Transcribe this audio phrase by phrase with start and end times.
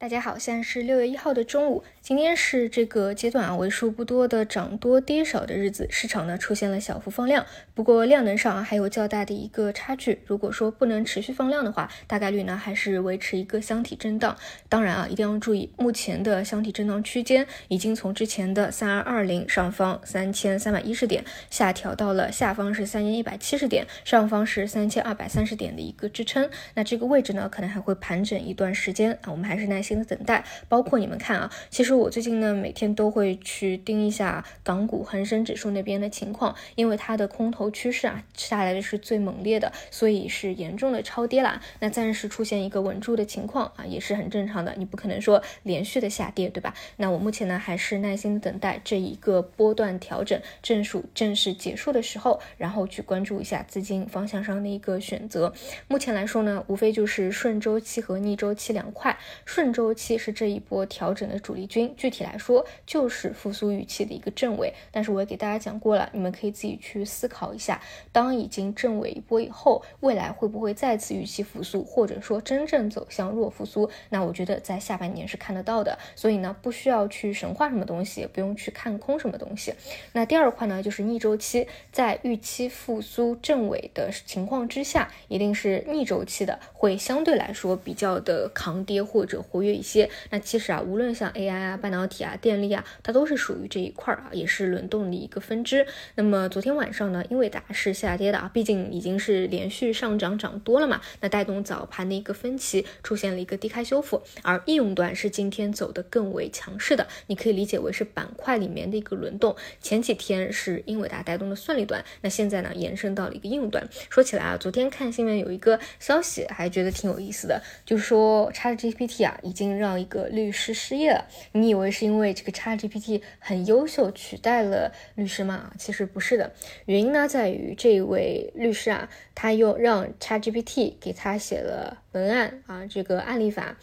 [0.00, 1.82] 大家好，现在是六月一号的中午。
[2.00, 10.20] 今天是这个阶段啊，为数不多的涨多跌少的日子，市场呢出现了小幅放量，不过量能上啊还有较大的一个差距。
[10.24, 14.36] 如果说不能持续放量的话，大概率呢还是维持一个箱体震荡。
[14.68, 26.48] 当然啊，一定要注意，目前的箱体震荡区间已经从之前的三二二零上方三千三百一十点下调到了下方是三千一百七十点，上方是三千二百三十点的一个支撑。
[26.74, 29.87] 那这个位置呢，可能还会盘整一段时间啊，我们还是耐心。
[29.88, 41.62] 心的等待，包括你们看啊，其实我最近呢每天都会去盯一下港股恒生指数那边的情况，因为它的空头趋势啊下来的是最猛烈的，所以是严重的超跌啦。
[41.80, 46.74] 那暂时出现一个稳住的情况啊，也是很正常的，你不可能说连续的下跌，对吧？
[46.98, 55.54] 那我目前呢还是耐心的等待这一个波段调整正数正式结束的时候，然后去关注一下资金方向上的一个选择。
[55.88, 59.72] 目前来说呢，无非就是顺周期和逆周期两块，顺。
[59.78, 64.74] 周期是这一波调整的主力军，具体来说就是复苏预期的一个正位。
[64.90, 73.88] 但是我也给大家讲过了，你们可以自己去思考一下，当已经正位一波以后，未来会不会再次预期复苏，或者说真正走向弱复苏？
[74.08, 75.96] 那我觉得在下半年是看得到的。
[76.16, 79.72] 所以呢，不需要去神话什么东西，也不用去看空什么东西。
[80.12, 89.67] 那第二块呢，就是逆周期，在预期复苏正位的情况之下，一定是逆周期的，会相对来说比较的抗跌或者活跃。
[89.72, 95.86] 一些，那其实啊，无论像 AI 啊、半导体啊、电力啊，它都是属于这一块儿啊，也是轮动的一个分支。
[96.14, 109.54] 那么昨天晚上呢，因为大势下跌的啊，毕竟已经是连续上涨涨多了嘛，那带动早盘的一个分歧出现了一个低开修复，而应用端是今天走的更为强势的，你可以理解为是板块里面的一个轮动。
[109.80, 113.86] 前几天是英伟达带动的算力端，那现在呢延伸到了一个应用端。
[114.10, 125.72] 说起来啊，昨天看新闻有一个消息，还觉得挺有意思的，就是说 ChatGPT 啊已已经让一个律师失业了，你以为是因为这个 ChatGPT 很优秀取代了律师吗？
[125.76, 126.52] 其实不是的，
[126.86, 133.76] 原因呢在于这位律师啊，他又让 ChatGPT 给他写了文案啊，这个案例法，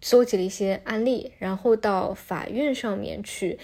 [0.00, 3.58] 搜集了一些案例，然后到法院上面去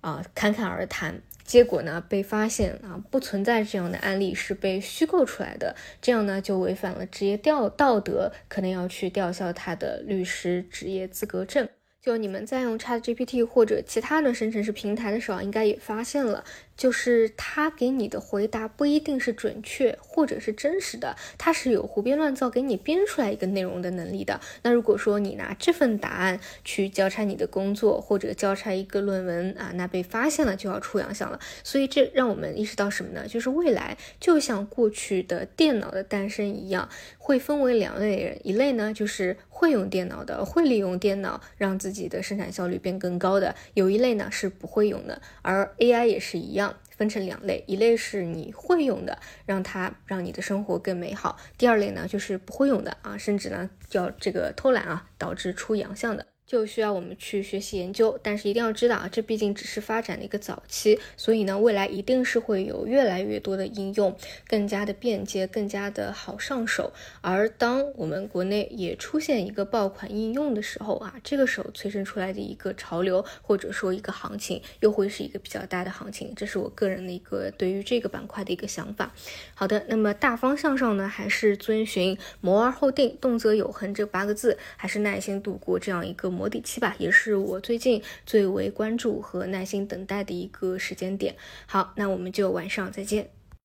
[0.00, 1.20] 啊侃侃而谈。
[1.44, 11.66] 结果呢，被发现啊，不存在这样的案例，是被虚构出来的，这样呢就违反了职业调道德，可能要去吊销他的律师职业资格证。
[12.02, 16.44] 就你们在用 ChatGPT 或者其他的生成式平台的时候，应该也发现了。
[16.78, 24.40] 就是他给你的回答不一定是准确或者是真实的，他是有胡编乱造给你编出来一个内容的能力的。
[24.62, 31.40] 那如果说你拿这份答案去交叉你的工作或者交叉一个论文啊，那被发现了就要出洋相了。
[31.64, 33.26] 所以这让我们意识到什么呢？
[33.26, 36.88] 就是未来就像过去的电脑的诞生一样，
[37.18, 46.67] 会分为两类人，一类呢就是会用电脑的，会利用电脑让自己的生产效率变更高的；有一类呢是不会用的，而 AI 也是一样。
[46.98, 56.26] 分成两类，一类是你会用的，让它让你的生活更美好；第二类呢，就是不会用的啊，甚至呢叫这个偷懒啊，导致出洋相的。
[56.48, 64.16] 就需要我们去学习研究，但是一定要知道啊，这毕竟只是发展的一个早期，所以呢，未来一定是会有越来越多的应用，
[64.46, 66.94] 更加的便捷，更加的好上手。
[67.20, 76.32] 而当我们国内也出现一个爆款应用的时候啊，这个时候催生出来的一个潮流或者说一个行情，又会是一个比较大的行情。
[76.34, 79.12] 这是我个人的一个对于这个板块的一个想法。
[79.54, 86.37] 好的，那么大方向上呢，还是遵循“谋而后定，动则有恒”这八个字，还是耐心度过这样一个。
[86.38, 91.34] 磨底期吧，也是我最近最为关注和耐心等待的一个时间点。
[91.66, 93.37] 好，那我们就晚上再见。